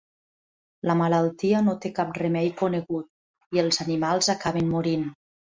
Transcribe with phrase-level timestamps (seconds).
[0.89, 5.09] La malaltia no té cap remei conegut i els animals acaben morint.